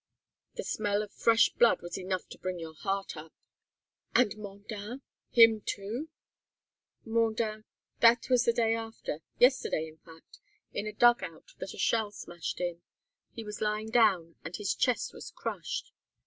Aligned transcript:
The 0.55 0.63
smell 0.63 1.03
of 1.03 1.13
fresh 1.13 1.49
blood 1.49 1.83
was 1.83 1.95
enough 1.95 2.27
to 2.29 2.39
bring 2.39 2.57
your 2.57 2.73
heart 2.73 3.15
up." 3.15 3.31
"And 4.15 4.35
Mondain 4.35 5.03
him, 5.29 5.61
too?" 5.63 6.09
"Mondain 7.05 7.65
that 7.99 8.27
was 8.27 8.45
the 8.45 8.51
day 8.51 8.73
after, 8.73 9.19
yesterday 9.37 9.87
in 9.87 9.97
fact, 9.97 10.39
in 10.73 10.87
a 10.87 10.91
dug 10.91 11.21
out 11.21 11.51
that 11.59 11.75
a 11.75 11.77
shell 11.77 12.09
smashed 12.09 12.59
in. 12.59 12.81
He 13.33 13.43
was 13.43 13.61
lying 13.61 13.91
down, 13.91 14.37
and 14.43 14.55
his 14.55 14.73
chest 14.73 15.13
was 15.13 15.29
crushed. 15.35 15.91